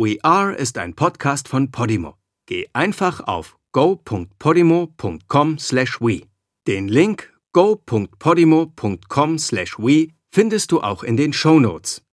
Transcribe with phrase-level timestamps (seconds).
[0.00, 2.14] We Are ist ein Podcast von Podimo.
[2.46, 6.22] Geh einfach auf go.podimo.com/we.
[6.68, 12.04] Den Link go.podimo.com/we findest du auch in den Show Notes.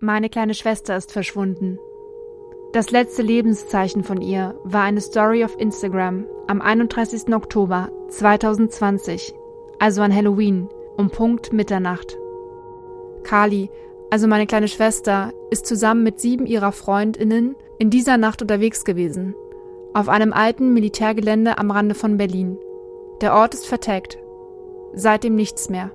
[0.00, 1.78] Meine kleine Schwester ist verschwunden.
[2.74, 7.34] Das letzte Lebenszeichen von ihr war eine Story auf Instagram am 31.
[7.34, 9.32] Oktober 2020,
[9.78, 10.68] also an Halloween,
[10.98, 12.18] um Punkt Mitternacht.
[13.22, 13.70] Kali,
[14.12, 19.34] also meine kleine Schwester, ist zusammen mit sieben ihrer Freundinnen in dieser Nacht unterwegs gewesen.
[19.94, 22.58] Auf einem alten Militärgelände am Rande von Berlin.
[23.22, 24.18] Der Ort ist vertagt.
[24.92, 25.92] Seitdem nichts mehr.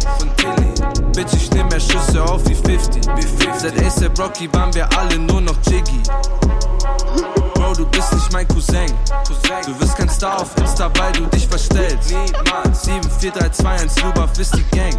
[1.12, 3.02] Bitch, ich nehm mehr Schüsse auf wie 50.
[3.58, 6.00] Seit ASAP Rocky waren wir alle nur noch Jiggy.
[7.54, 8.86] Bro, du bist nicht mein Cousin.
[9.66, 12.14] Du wirst kein Star auf Insta, weil du dich verstellst.
[12.72, 14.38] 7, 4, 3, 2, 1, Lubaf.
[14.38, 14.96] Ist die Gang.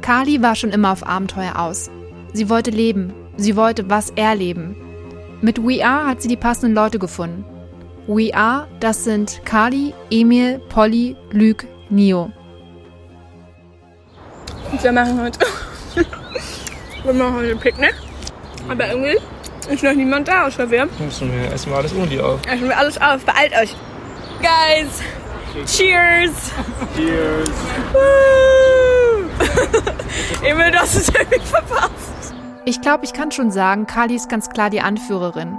[0.00, 1.90] Kali war schon immer auf Abenteuer aus.
[2.32, 3.14] Sie wollte leben.
[3.36, 4.74] Sie wollte was erleben.
[5.42, 7.44] Mit We Are hat sie die passenden Leute gefunden.
[8.08, 12.32] We Are, das sind Kali, Emil, Polly, Luc, Nio.
[14.80, 15.38] Wir machen heute.
[17.04, 17.94] wir machen heute ein Picknick.
[18.68, 19.18] Aber irgendwie
[19.70, 20.88] ist noch niemand da außer wir.
[20.98, 22.40] Müssen wir erstmal alles ohne die auf.
[22.46, 23.24] Essen wir alles auf.
[23.24, 23.76] Beeilt euch.
[24.40, 25.00] Guys,
[25.66, 26.50] cheers.
[26.96, 27.50] Cheers.
[30.42, 32.34] Emil, du hast es irgendwie verpasst.
[32.64, 35.56] Ich glaube, ich kann schon sagen, Kali ist ganz klar die Anführerin.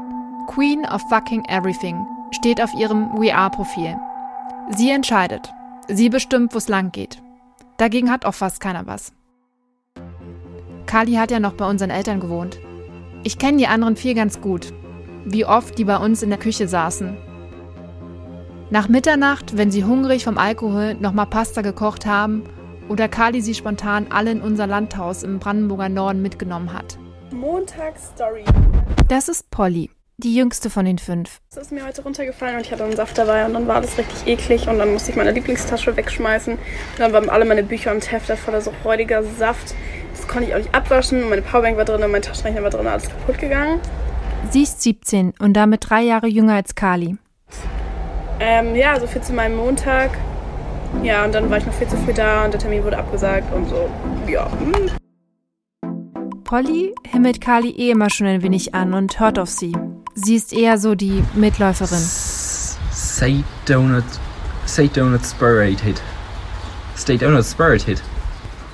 [0.48, 3.96] Queen of fucking everything steht auf ihrem We Are-Profil.
[4.70, 5.54] Sie entscheidet.
[5.88, 7.22] Sie bestimmt, wo es lang geht.
[7.78, 9.14] Dagegen hat auch fast keiner was.
[10.86, 12.60] Kali hat ja noch bei unseren Eltern gewohnt.
[13.24, 14.74] Ich kenne die anderen vier ganz gut.
[15.26, 17.18] Wie oft die bei uns in der Küche saßen.
[18.70, 22.44] Nach Mitternacht, wenn sie hungrig vom Alkohol nochmal Pasta gekocht haben
[22.90, 26.98] oder Kali sie spontan alle in unser Landhaus im Brandenburger Norden mitgenommen hat.
[27.32, 28.44] Montagsstory.
[29.08, 31.40] Das ist Polly, die jüngste von den fünf.
[31.52, 33.98] Es ist mir heute runtergefallen und ich hatte einen Saft dabei und dann war das
[33.98, 36.54] richtig eklig und dann musste ich meine Lieblingstasche wegschmeißen.
[36.54, 39.74] Und dann waren alle meine Bücher und Hefte voller so räudiger Saft.
[40.16, 41.28] Das konnte ich auch nicht abwaschen.
[41.30, 43.80] Meine Powerbank war drin, mein Taschenrechner war drin, alles kaputt gegangen.
[44.52, 47.18] Sie ist 17 und damit drei Jahre jünger als Kali.
[48.40, 50.12] Ähm, ja, so viel zu meinem Montag.
[51.02, 53.52] Ja, und dann war ich noch viel zu früh da und der Termin wurde abgesagt
[53.54, 53.90] und so.
[54.28, 54.50] Ja.
[54.52, 54.92] hm.
[56.44, 59.74] Polly himmelt Kali eh immer schon ein wenig an und hört auf sie.
[60.16, 62.04] Sie ist eher so die Mitläuferin.
[62.92, 64.04] Say donut.
[64.66, 66.02] Say donut spirited.
[66.96, 68.02] Stay donut spirited.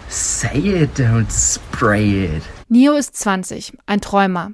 [0.09, 2.43] Say it, don't spray it.
[2.67, 4.51] Nio ist 20, ein Träumer.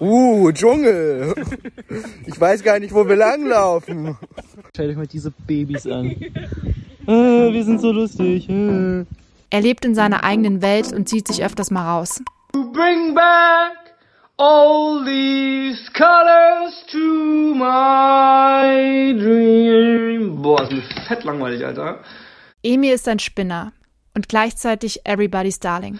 [0.00, 1.34] Uh, Dschungel.
[2.26, 4.16] Ich weiß gar nicht, wo wir langlaufen.
[4.76, 6.14] Schaut euch mal diese Babys an.
[7.06, 8.48] Äh, wir sind so lustig.
[8.48, 9.06] Äh.
[9.50, 12.22] Er lebt in seiner eigenen Welt und zieht sich öfters mal raus.
[12.52, 13.87] Bring back
[14.40, 20.40] All these colors to my dream.
[20.40, 21.98] Boah, ist mir fett langweilig, Alter.
[22.62, 23.72] Emil ist ein Spinner
[24.14, 25.98] und gleichzeitig Everybody's Darling.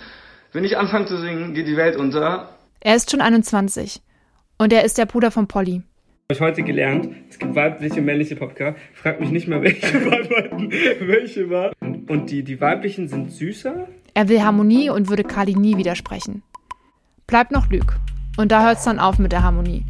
[0.52, 2.50] Wenn ich anfange zu singen, geht die Welt unter.
[2.78, 4.02] Er ist schon 21
[4.56, 5.82] und er ist der Bruder von Polly.
[6.30, 8.76] Habe ich heute gelernt, es gibt weibliche und männliche Popcar.
[8.94, 9.82] Frag mich nicht mal, welche
[11.08, 11.72] welche war.
[11.80, 13.88] Und die, die weiblichen sind süßer.
[14.14, 16.44] Er will Harmonie und würde Kali nie widersprechen.
[17.26, 17.98] Bleibt noch Lüg.
[18.38, 19.84] Und da hört's dann auf mit der Harmonie.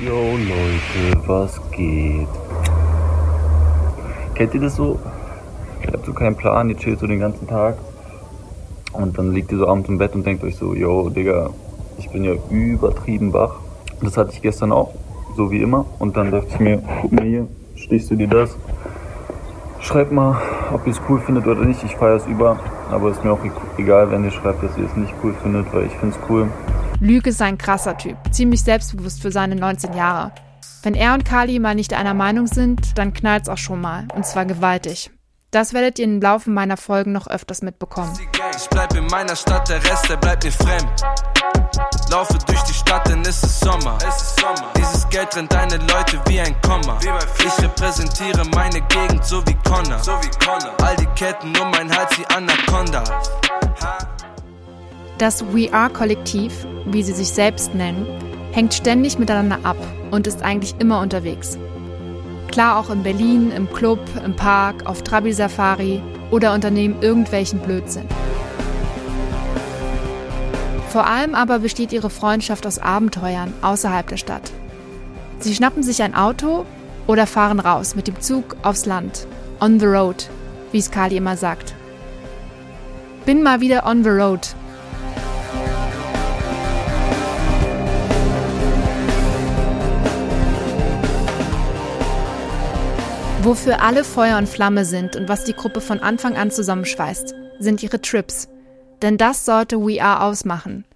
[0.00, 2.28] Yo Leute, was geht?
[4.36, 5.00] Kennt ihr das so?
[5.82, 7.78] Ihr habt so keinen Plan, ihr chillt so den ganzen Tag.
[8.92, 11.50] Und dann liegt ihr so abends im Bett und denkt euch so, yo Digga,
[11.98, 13.56] ich bin ja übertrieben wach.
[14.00, 14.94] Das hatte ich gestern auch,
[15.36, 15.86] so wie immer.
[15.98, 18.56] Und dann dachte ich mir, guck mal hier, stichst du dir das?
[19.80, 20.40] Schreibt mal,
[20.72, 21.82] ob ihr es cool findet oder nicht.
[21.82, 22.56] Ich feiere es über.
[22.92, 23.40] Aber ist mir auch
[23.78, 26.48] egal, wenn ihr schreibt, dass ihr es nicht cool findet, weil ich finde es cool.
[27.00, 30.32] Lüge ist ein krasser Typ, ziemlich selbstbewusst für seine 19 Jahre.
[30.82, 34.06] Wenn er und Kali mal nicht einer Meinung sind, dann knallt's auch schon mal.
[34.14, 35.10] Und zwar gewaltig.
[35.50, 38.12] Das werdet ihr im Laufe meiner Folgen noch öfters mitbekommen.
[38.56, 41.02] Ich bleib in meiner Stadt, der Rest, der bleibt mir fremd.
[42.10, 43.96] Laufe durch die Stadt, denn es ist Sommer.
[44.76, 46.98] Dieses Geld trennt deine Leute wie ein Komma.
[47.38, 50.00] Ich repräsentiere meine Gegend so wie Connor.
[50.82, 53.04] All die Ketten um mein Hals wie Anaconda.
[55.18, 58.04] Das We Are Kollektiv, wie sie sich selbst nennen,
[58.50, 59.76] hängt ständig miteinander ab
[60.10, 61.56] und ist eigentlich immer unterwegs.
[62.48, 68.08] Klar auch in Berlin, im Club, im Park, auf Trabi-Safari oder unternehmen irgendwelchen Blödsinn.
[70.88, 74.52] Vor allem aber besteht ihre Freundschaft aus Abenteuern außerhalb der Stadt.
[75.38, 76.66] Sie schnappen sich ein Auto
[77.06, 79.26] oder fahren raus mit dem Zug aufs Land.
[79.60, 80.28] On the road,
[80.72, 81.74] wie es Kali immer sagt.
[83.26, 84.54] Bin mal wieder on the road,
[93.44, 97.82] Wofür alle Feuer und Flamme sind und was die Gruppe von Anfang an zusammenschweißt, sind
[97.82, 98.48] ihre Trips.
[99.02, 100.86] Denn das sollte We Are ausmachen.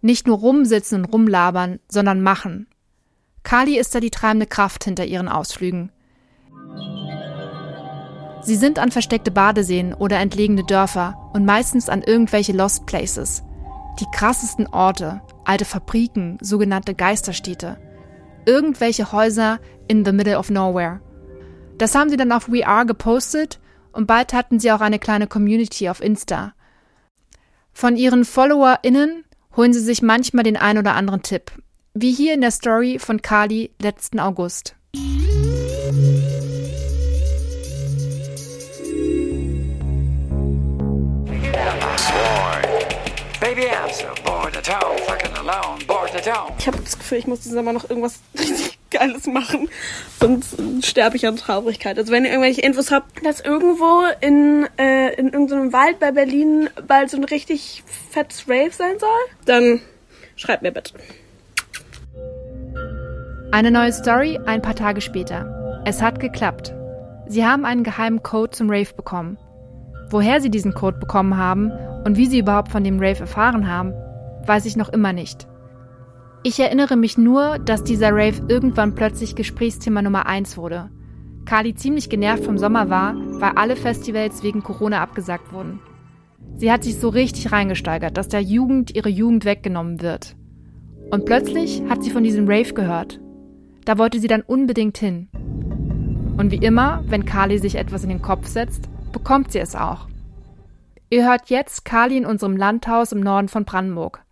[0.00, 2.66] Nicht nur rumsitzen und rumlabern, sondern machen.
[3.44, 5.92] Kali ist da die treibende Kraft hinter ihren Ausflügen.
[8.42, 13.44] Sie sind an versteckte Badeseen oder entlegene Dörfer und meistens an irgendwelche Lost Places.
[14.00, 17.76] Die krassesten Orte, alte Fabriken, sogenannte Geisterstädte.
[18.46, 21.00] Irgendwelche Häuser in the middle of nowhere.
[21.78, 23.58] Das haben sie dann auf We Are gepostet
[23.92, 26.54] und bald hatten sie auch eine kleine Community auf Insta.
[27.72, 29.24] Von ihren FollowerInnen
[29.56, 31.50] holen sie sich manchmal den ein oder anderen Tipp.
[31.94, 34.76] Wie hier in der Story von Kali letzten August.
[46.58, 49.68] Ich habe das Gefühl, ich muss diesen Sommer noch irgendwas richtig Geiles machen.
[50.20, 51.98] Sonst sterbe ich an Traurigkeit.
[51.98, 56.70] Also wenn ihr irgendwelche Infos habt, dass irgendwo in, äh, in irgendeinem Wald bei Berlin
[56.86, 59.08] bald so ein richtig fettes Rave sein soll,
[59.44, 59.80] dann
[60.36, 60.94] schreibt mir bitte.
[63.50, 65.82] Eine neue Story ein paar Tage später.
[65.84, 66.74] Es hat geklappt.
[67.28, 69.38] Sie haben einen geheimen Code zum Rave bekommen.
[70.10, 71.70] Woher sie diesen Code bekommen haben
[72.04, 73.94] und wie sie überhaupt von dem Rave erfahren haben,
[74.46, 75.46] weiß ich noch immer nicht.
[76.42, 80.90] Ich erinnere mich nur, dass dieser Rave irgendwann plötzlich Gesprächsthema Nummer 1 wurde.
[81.46, 85.80] Kali ziemlich genervt vom Sommer war, weil alle Festivals wegen Corona abgesagt wurden.
[86.56, 90.36] Sie hat sich so richtig reingesteigert, dass der Jugend ihre Jugend weggenommen wird.
[91.10, 93.20] Und plötzlich hat sie von diesem Rave gehört.
[93.84, 95.28] Da wollte sie dann unbedingt hin.
[96.36, 100.08] Und wie immer, wenn Kali sich etwas in den Kopf setzt, bekommt sie es auch.
[101.10, 104.23] Ihr hört jetzt Kali in unserem Landhaus im Norden von Brandenburg.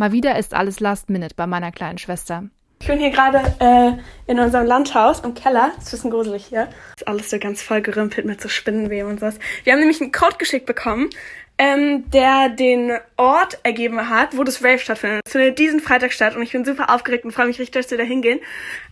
[0.00, 2.44] Mal wieder ist alles Last Minute bei meiner kleinen Schwester.
[2.80, 3.92] Ich bin hier gerade äh,
[4.26, 5.72] in unserem Landhaus im Keller.
[5.76, 6.68] Das ist ein bisschen gruselig hier.
[6.96, 9.38] Ist alles so ganz voll gerümpelt mit so Spinnenweben und sowas.
[9.62, 11.10] Wir haben nämlich einen Code geschickt bekommen,
[11.58, 15.20] ähm, der den Ort ergeben hat, wo das Rave stattfindet.
[15.26, 17.90] Es findet diesen Freitag statt und ich bin super aufgeregt und freue mich richtig, dass
[17.90, 18.40] wir da hingehen.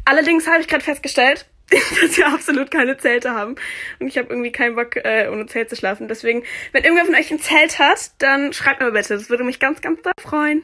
[0.05, 1.47] Allerdings habe ich gerade festgestellt,
[2.01, 3.57] dass wir absolut keine Zelte haben.
[4.01, 6.09] Und ich habe irgendwie keinen Bock, äh, ohne Zelt zu schlafen.
[6.09, 9.15] Deswegen, wenn irgendwer von euch ein Zelt hat, dann schreibt mir bitte.
[9.15, 10.63] Das würde mich ganz, ganz doll freuen.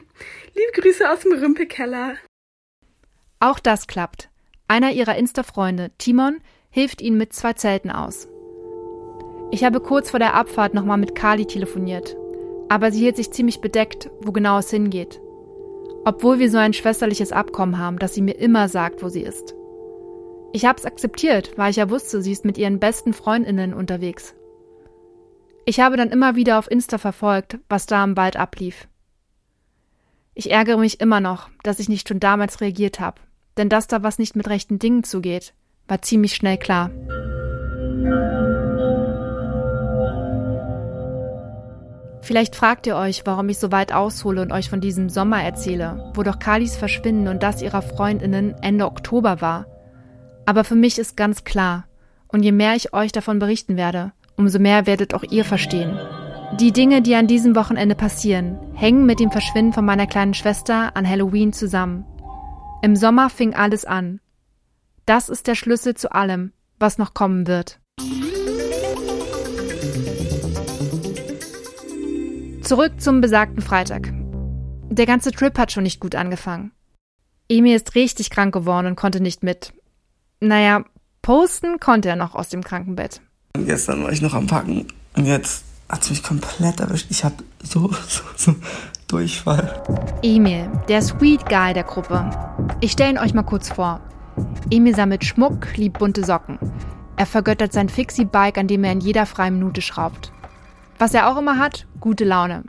[0.55, 2.15] Liebe Grüße aus dem Rümpelkeller.
[3.39, 4.29] Auch das klappt.
[4.67, 8.27] Einer ihrer Insta-Freunde, Timon, hilft ihnen mit zwei Zelten aus.
[9.51, 12.17] Ich habe kurz vor der Abfahrt nochmal mit Kali telefoniert,
[12.67, 15.21] aber sie hielt sich ziemlich bedeckt, wo genau es hingeht.
[16.03, 19.55] Obwohl wir so ein schwesterliches Abkommen haben, dass sie mir immer sagt, wo sie ist.
[20.55, 24.35] Ich habe es akzeptiert, weil ich ja wusste, sie ist mit ihren besten Freundinnen unterwegs.
[25.65, 28.87] Ich habe dann immer wieder auf Insta verfolgt, was da im Wald ablief.
[30.33, 33.19] Ich ärgere mich immer noch, dass ich nicht schon damals reagiert habe.
[33.57, 35.53] Denn dass da was nicht mit rechten Dingen zugeht,
[35.89, 36.89] war ziemlich schnell klar.
[42.21, 46.13] Vielleicht fragt ihr euch, warum ich so weit aushole und euch von diesem Sommer erzähle,
[46.13, 49.65] wo doch Kalis Verschwinden und das ihrer Freundinnen Ende Oktober war.
[50.45, 51.87] Aber für mich ist ganz klar,
[52.27, 55.97] und je mehr ich euch davon berichten werde, umso mehr werdet auch ihr verstehen.
[56.59, 60.95] Die Dinge, die an diesem Wochenende passieren, hängen mit dem Verschwinden von meiner kleinen Schwester
[60.95, 62.05] an Halloween zusammen.
[62.81, 64.19] Im Sommer fing alles an.
[65.05, 67.79] Das ist der Schlüssel zu allem, was noch kommen wird.
[72.61, 74.11] Zurück zum besagten Freitag.
[74.89, 76.71] Der ganze Trip hat schon nicht gut angefangen.
[77.49, 79.73] Emil ist richtig krank geworden und konnte nicht mit.
[80.45, 80.83] Naja,
[81.23, 83.19] posten konnte er noch aus dem Krankenbett.
[83.55, 84.85] Und gestern war ich noch am Packen
[85.17, 87.07] und jetzt hat es mich komplett erwischt.
[87.09, 88.55] Ich habe so, so, so
[89.07, 89.81] Durchfall.
[90.21, 92.29] Emil, der Sweet Guy der Gruppe.
[92.79, 94.01] Ich stelle ihn euch mal kurz vor.
[94.69, 96.59] Emil sammelt Schmuck, liebt bunte Socken.
[97.15, 100.31] Er vergöttert sein Fixie-Bike, an dem er in jeder freien Minute schraubt.
[100.99, 102.65] Was er auch immer hat, gute Laune.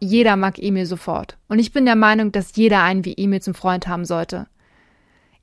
[0.00, 1.38] Jeder mag Emil sofort.
[1.48, 4.48] Und ich bin der Meinung, dass jeder einen wie Emil zum Freund haben sollte.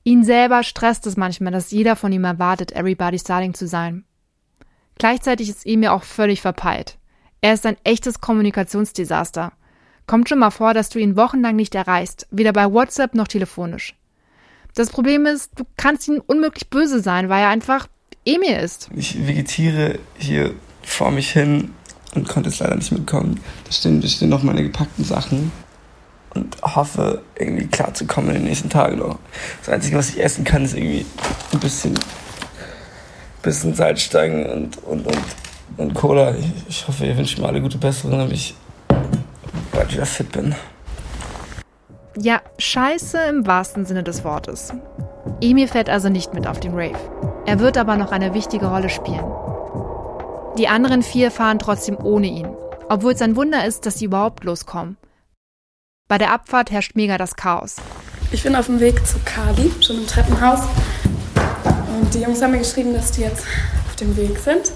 [0.04, 4.06] Ihn selber stresst es manchmal, dass jeder von ihm erwartet, Everybody's Darling zu sein.
[4.98, 6.98] Gleichzeitig ist Emil auch völlig verpeilt.
[7.42, 9.54] Er ist ein echtes Kommunikationsdesaster.
[10.08, 13.96] Kommt schon mal vor, dass du ihn wochenlang nicht erreichst, weder bei WhatsApp noch telefonisch.
[14.76, 17.88] Das Problem ist, du kannst ihm unmöglich böse sein, weil er einfach
[18.26, 18.90] Emil ist.
[18.96, 20.54] Ich vegetiere hier
[20.84, 21.74] vor mich hin
[22.16, 23.40] und konnte es leider nicht mitkommen.
[23.66, 25.52] Da stehen, da stehen noch meine gepackten Sachen
[26.40, 29.20] und hoffe, irgendwie klar zu kommen in den nächsten Tagen noch.
[29.60, 31.06] Das Einzige, was ich essen kann, ist irgendwie
[31.52, 32.00] ein bisschen,
[33.42, 35.24] bisschen Salzstangen und, und, und,
[35.78, 36.36] und Cola.
[36.36, 38.56] Ich, ich hoffe, ihr wünscht mir alle gute Besserung, damit ich
[39.72, 40.56] bald wieder fit bin.
[42.18, 44.74] Ja, scheiße im wahrsten Sinne des Wortes.
[45.42, 47.00] Emil fährt also nicht mit auf den Rave.
[47.46, 49.24] Er wird aber noch eine wichtige Rolle spielen.
[50.58, 52.48] Die anderen vier fahren trotzdem ohne ihn,
[52.90, 54.98] obwohl es ein Wunder ist, dass sie überhaupt loskommen.
[56.10, 57.76] Bei der Abfahrt herrscht mega das Chaos.
[58.32, 60.62] Ich bin auf dem Weg zu Kali, schon im Treppenhaus.
[62.02, 63.46] Und die Jungs haben mir geschrieben, dass die jetzt
[63.88, 64.72] auf dem Weg sind.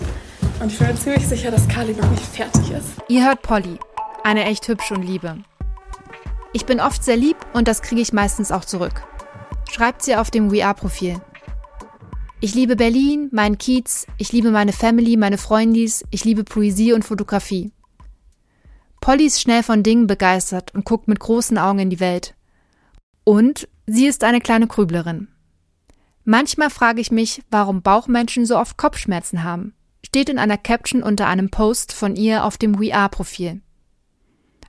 [0.59, 2.89] Und ich bin mir ziemlich sicher, dass Kali noch nicht fertig ist.
[3.07, 3.79] Ihr hört Polly,
[4.23, 5.39] eine echt hübsche und liebe.
[6.53, 9.01] Ich bin oft sehr lieb und das kriege ich meistens auch zurück.
[9.71, 11.19] Schreibt sie auf dem We Are-Profil.
[12.41, 17.03] Ich liebe Berlin, meinen Kiez, ich liebe meine Family, meine Freundis, ich liebe Poesie und
[17.03, 17.71] Fotografie.
[19.03, 22.35] Polly ist schnell von Dingen begeistert und guckt mit großen Augen in die Welt.
[23.25, 25.27] Und sie ist eine kleine Grüblerin.
[26.23, 29.73] Manchmal frage ich mich, warum Bauchmenschen so oft Kopfschmerzen haben.
[30.05, 33.59] Steht in einer Caption unter einem Post von ihr auf dem We Are-Profil.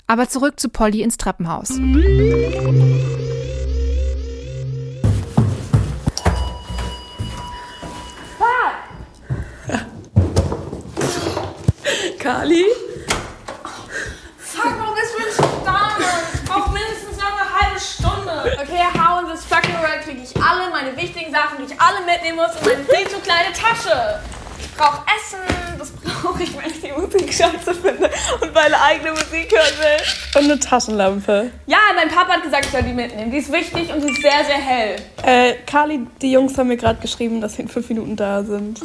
[0.08, 1.78] Aber zurück zu Polly ins Treppenhaus.
[12.18, 12.64] Kali?
[14.54, 15.96] Fuck, warum bist du nicht da?
[16.32, 18.56] Ich brauch mindestens noch eine halbe Stunde.
[18.62, 22.04] Okay, hau in this fucking world krieg ich alle meine wichtigen Sachen, die ich alle
[22.04, 24.20] mitnehmen muss in meine viel zu kleine Tasche.
[24.58, 25.38] Ich brauch Essen,
[25.78, 30.40] das brauche ich, wenn ich die Musik scheiße finde und meine eigene Musik hören will.
[30.42, 31.50] Und eine Taschenlampe.
[31.66, 33.30] Ja, mein Papa hat gesagt, ich soll die mitnehmen.
[33.30, 34.96] Die ist wichtig und die ist sehr, sehr hell.
[35.22, 38.80] Äh, Kali, die Jungs haben mir gerade geschrieben, dass sie in fünf Minuten da sind.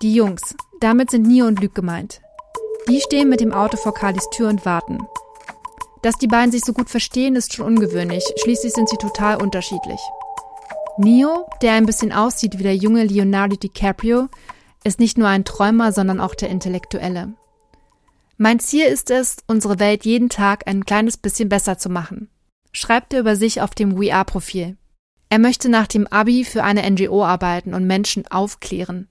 [0.00, 0.42] Die Jungs.
[0.80, 2.20] Damit sind Nio und Luke gemeint.
[2.88, 4.98] Die stehen mit dem Auto vor Kalis Tür und warten.
[6.02, 8.24] Dass die beiden sich so gut verstehen, ist schon ungewöhnlich.
[8.42, 10.00] Schließlich sind sie total unterschiedlich.
[10.98, 14.28] Neo, der ein bisschen aussieht wie der junge Leonardo DiCaprio,
[14.84, 17.32] ist nicht nur ein Träumer, sondern auch der Intellektuelle.
[18.36, 22.28] Mein Ziel ist es, unsere Welt jeden Tag ein kleines bisschen besser zu machen,
[22.72, 24.76] schreibt er über sich auf dem We Are-Profil.
[25.30, 29.08] Er möchte nach dem Abi für eine NGO arbeiten und Menschen aufklären.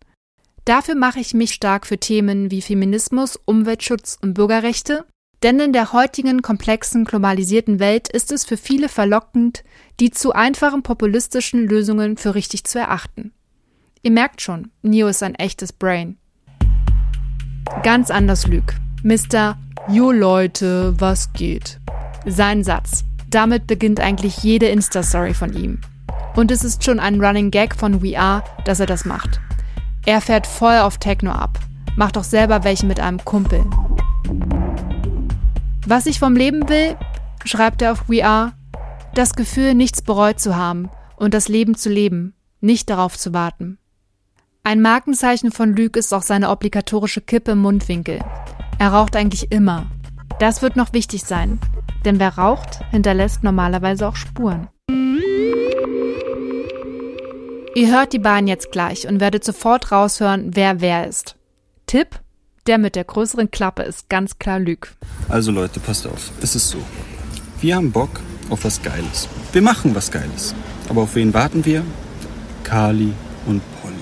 [0.65, 5.05] Dafür mache ich mich stark für Themen wie Feminismus, Umweltschutz und Bürgerrechte,
[5.43, 9.63] denn in der heutigen komplexen, globalisierten Welt ist es für viele verlockend,
[9.99, 13.33] die zu einfachen populistischen Lösungen für richtig zu erachten.
[14.03, 16.17] Ihr merkt schon, Neo ist ein echtes Brain.
[17.83, 18.75] Ganz anders Lüg.
[19.03, 19.57] Mr.
[19.89, 21.79] Jo Leute, was geht?
[22.25, 23.03] Sein Satz.
[23.29, 25.79] Damit beginnt eigentlich jede Insta-Story von ihm.
[26.35, 29.39] Und es ist schon ein Running Gag von We Are, dass er das macht.
[30.05, 31.59] Er fährt voll auf Techno ab,
[31.95, 33.63] macht auch selber welche mit einem Kumpel.
[35.91, 36.95] Was ich vom Leben will,
[37.43, 38.53] schreibt er auf We Are,
[39.13, 43.77] das Gefühl, nichts bereut zu haben und das Leben zu leben, nicht darauf zu warten.
[44.63, 48.23] Ein Markenzeichen von Lüg ist auch seine obligatorische Kippe im Mundwinkel.
[48.79, 49.91] Er raucht eigentlich immer.
[50.39, 51.59] Das wird noch wichtig sein.
[52.05, 54.69] Denn wer raucht, hinterlässt normalerweise auch Spuren.
[57.75, 61.35] Ihr hört die beiden jetzt gleich und werdet sofort raushören, wer wer ist.
[61.85, 62.21] Tipp:
[62.67, 64.93] Der mit der größeren Klappe ist ganz klar Lüg.
[65.29, 66.29] Also Leute, passt auf.
[66.41, 66.77] Es ist so.
[67.59, 69.27] Wir haben Bock auf was Geiles.
[69.51, 70.53] Wir machen was Geiles.
[70.89, 71.83] Aber auf wen warten wir?
[72.63, 73.13] Kali
[73.47, 73.95] und Polly.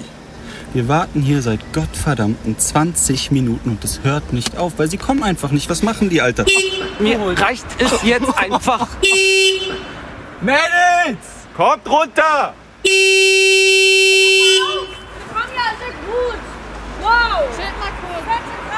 [0.73, 5.23] Wir warten hier seit gottverdammten 20 Minuten und es hört nicht auf, weil sie kommen
[5.23, 5.69] einfach nicht.
[5.69, 6.45] Was machen die, Alter?
[6.99, 8.87] Mir reicht es jetzt einfach.
[10.41, 11.25] Mädels!
[11.55, 12.53] Kommt runter!
[15.33, 16.39] Komm ja, sehr gut.
[17.01, 17.55] Wow.
[17.55, 18.25] Chill mal kurz.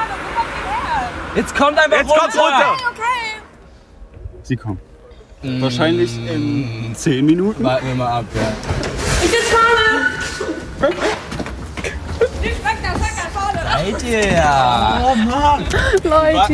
[0.08, 1.21] Wo kommt ihr her?
[1.34, 2.20] Jetzt kommt einfach Jetzt runter!
[2.20, 2.72] kommt's runter.
[2.72, 3.42] Okay, okay.
[4.42, 4.80] Sie kommen.
[5.42, 7.64] Wahrscheinlich in 10 Minuten.
[7.64, 8.52] Warten wir mal ab, ja.
[9.24, 10.98] Ich bin vorne.
[12.40, 13.60] Nicht weg, da, weg, da, vorne.
[13.92, 15.04] Seid ihr ja?
[15.04, 15.64] Oh Mann!
[16.04, 16.52] Leute.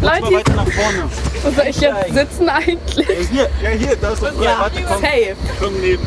[0.00, 0.36] Leute.
[0.36, 1.10] weiter nach vorne.
[1.42, 3.28] Wo soll ich jetzt sitzen eigentlich?
[3.30, 4.54] Hier, ja hier, da ist doch frei.
[4.58, 5.00] Warte, komm.
[5.00, 5.36] Safe.
[5.60, 6.06] Komm neben.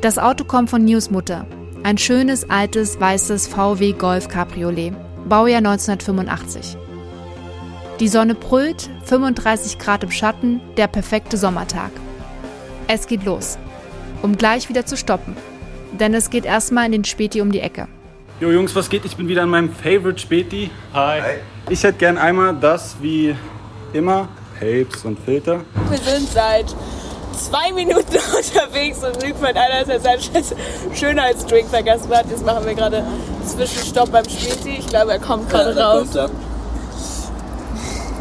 [0.00, 1.46] Das Auto kommt von Newsmutter.
[1.82, 4.92] Ein schönes, altes, weißes VW Golf Cabriolet.
[5.28, 6.76] Baujahr 1985.
[8.00, 11.90] Die Sonne brüllt, 35 Grad im Schatten, der perfekte Sommertag.
[12.88, 13.58] Es geht los.
[14.22, 15.36] Um gleich wieder zu stoppen.
[15.92, 17.86] Denn es geht erstmal in den Späti um die Ecke.
[18.40, 19.04] Jo Jungs, was geht?
[19.04, 20.70] Ich bin wieder an meinem Favorite Späti.
[20.94, 21.20] Hi.
[21.68, 23.36] Ich hätte gern einmal das wie
[23.92, 24.28] immer.
[24.58, 25.60] Papes und Filter.
[25.88, 26.74] Wir sind seit
[27.32, 28.02] zwei Minuten
[28.36, 30.44] unterwegs und Luke meint einer, dass er seinen
[30.94, 32.26] Schönheitsdrink vergessen hat.
[32.30, 33.04] Jetzt machen wir gerade
[33.44, 34.76] Zwischenstopp beim Späti.
[34.78, 36.06] Ich glaube, er kommt gerade raus.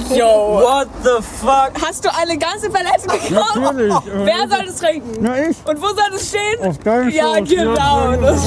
[0.10, 0.26] Yo.
[0.62, 1.72] What the fuck?
[1.86, 3.56] Hast du eine ganze Palette gekauft?
[3.56, 3.96] Natürlich.
[4.14, 5.12] Wer soll das trinken?
[5.22, 5.58] Na, ich.
[5.66, 6.68] Und wo soll das stehen?
[6.68, 7.50] Auf deinem Ja, Schoß.
[7.50, 8.12] genau.
[8.12, 8.42] Ja, Das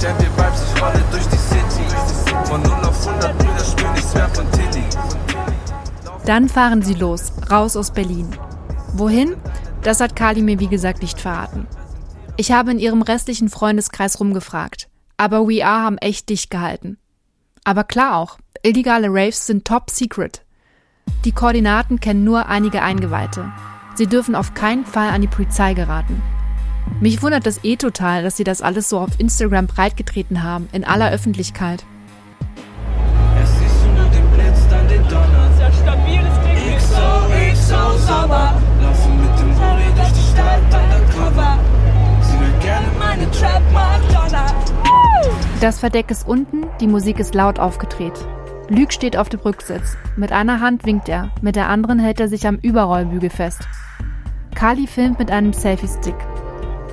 [0.00, 1.84] Champion Vibes, ich rolle durch die City.
[2.44, 4.84] Von 0 auf 100 Brüder spür nichts mehr von Tilly.
[6.26, 8.28] Dann fahren sie los, raus aus Berlin.
[8.94, 9.36] Wohin?
[9.82, 11.66] Das hat Kali mir wie gesagt nicht verraten.
[12.42, 14.88] Ich habe in ihrem restlichen Freundeskreis rumgefragt.
[15.16, 16.98] Aber We Are haben echt dicht gehalten.
[17.62, 20.44] Aber klar auch, illegale Raves sind top secret.
[21.24, 23.52] Die Koordinaten kennen nur einige Eingeweihte.
[23.94, 26.20] Sie dürfen auf keinen Fall an die Polizei geraten.
[27.00, 30.82] Mich wundert das eh total, dass sie das alles so auf Instagram breitgetreten haben, in
[30.84, 31.84] aller Öffentlichkeit.
[45.62, 48.26] Das Verdeck ist unten, die Musik ist laut aufgedreht.
[48.68, 49.96] Lüg steht auf dem Rücksitz.
[50.16, 53.68] Mit einer Hand winkt er, mit der anderen hält er sich am Überrollbügel fest.
[54.56, 56.16] Kali filmt mit einem Selfie-Stick.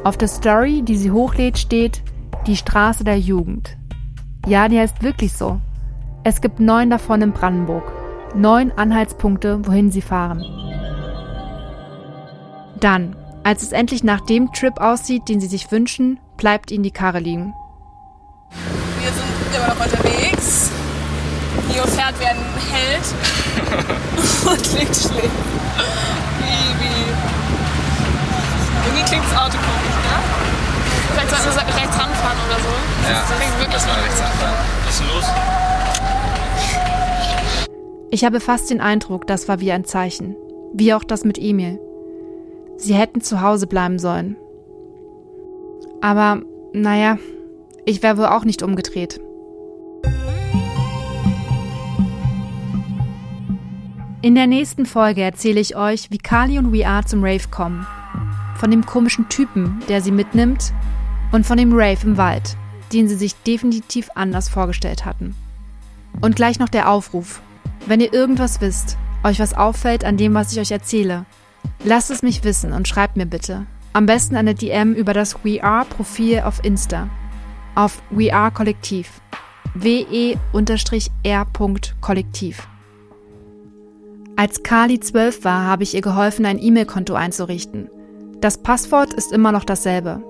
[0.04, 2.04] Auf der Story, die sie hochlädt, steht
[2.46, 3.76] Die Straße der Jugend.
[4.46, 5.60] Ja, die heißt wirklich so.
[6.24, 7.92] Es gibt neun davon in Brandenburg.
[8.36, 10.46] Neun Anhaltspunkte, wohin sie fahren.
[12.80, 16.92] Dann, als es endlich nach dem Trip aussieht, den sie sich wünschen, bleibt ihnen die
[16.92, 17.56] Karre liegen.
[19.02, 20.70] Wir sind immer noch unterwegs.
[21.70, 22.38] Nio fährt wie ein
[22.72, 23.06] Held.
[24.50, 25.10] Und schlägt.
[26.40, 27.06] Wie, wie.
[28.86, 30.18] Irgendwie klingt das Auto komisch, ne?
[31.14, 32.72] Vielleicht sollten wir rechts ranfahren oder so.
[33.10, 34.58] Ja, Das klingt wirklich mal rechts anfahren.
[34.86, 35.26] Was ist denn los?
[38.12, 40.36] Ich habe fast den Eindruck, das war wie ein Zeichen.
[40.74, 41.80] Wie auch das mit Emil.
[42.78, 44.36] Sie hätten zu Hause bleiben sollen.
[46.02, 46.42] Aber,
[46.74, 47.18] naja,
[47.86, 49.20] ich wäre wohl auch nicht umgedreht.
[54.22, 57.88] In der nächsten Folge erzähle ich euch, wie Kali und We Are zum Rave kommen.
[58.58, 60.74] Von dem komischen Typen, der sie mitnimmt,
[61.32, 62.58] und von dem Rave im Wald,
[62.92, 65.36] den sie sich definitiv anders vorgestellt hatten.
[66.20, 67.42] Und gleich noch der Aufruf.
[67.86, 71.26] Wenn ihr irgendwas wisst, euch was auffällt an dem, was ich euch erzähle,
[71.84, 73.68] lasst es mich wissen und schreibt mir bitte.
[73.94, 77.10] Am besten eine DM über das We Are Profil auf Insta.
[77.80, 79.22] Auf We Are Kollektiv.
[79.74, 80.38] we-r.
[82.02, 82.68] Kollektiv.
[84.36, 87.90] Als Kali 12 war, habe ich ihr geholfen, ein E-Mail-Konto einzurichten.
[88.42, 90.22] Das Passwort ist immer noch dasselbe.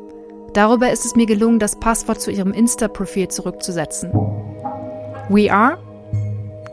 [0.53, 4.11] Darüber ist es mir gelungen, das Passwort zu ihrem Insta-Profil zurückzusetzen.
[5.29, 5.79] We Are?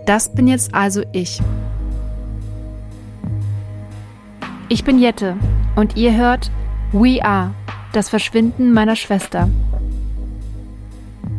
[0.05, 1.41] Das bin jetzt also ich.
[4.69, 5.39] Ich bin Jette
[5.75, 6.51] und ihr hört
[6.93, 7.55] We Are,
[7.95, 9.49] das Verschwinden meiner Schwester.